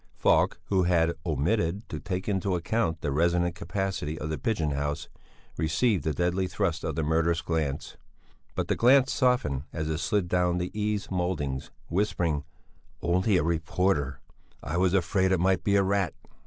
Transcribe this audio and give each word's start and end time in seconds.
Falk 0.15 0.59
who 0.69 0.85
had 0.85 1.13
omitted 1.27 1.87
to 1.89 1.99
take 1.99 2.27
into 2.27 2.55
account 2.55 3.01
the 3.01 3.11
resonant 3.11 3.53
capacity 3.53 4.17
of 4.17 4.31
the 4.31 4.37
pigeon 4.39 4.71
house, 4.71 5.07
received 5.57 6.03
the 6.03 6.11
deadly 6.11 6.47
thrust 6.47 6.83
of 6.83 6.95
the 6.95 7.03
murderous 7.03 7.43
glance; 7.43 7.97
but 8.55 8.67
the 8.67 8.75
glance 8.75 9.13
softened 9.13 9.61
as 9.71 9.87
it 9.91 9.99
slid 9.99 10.27
down 10.27 10.53
from 10.53 10.57
the 10.57 10.71
eaves 10.73 11.11
mouldings, 11.11 11.69
whispering 11.87 12.43
"Only 13.03 13.37
a 13.37 13.43
reporter; 13.43 14.19
I 14.63 14.75
was 14.75 14.95
afraid 14.95 15.31
it 15.31 15.39
might 15.39 15.63
be 15.63 15.75
a 15.75 15.83
rat." 15.83 16.15